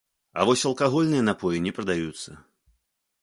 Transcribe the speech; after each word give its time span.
А 0.39 0.45
вось 0.49 0.63
алкагольныя 0.69 1.25
напоі 1.27 1.61
не 1.65 1.73
прадаюцца. 1.79 2.31